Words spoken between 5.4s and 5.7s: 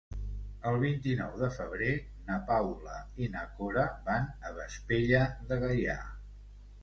de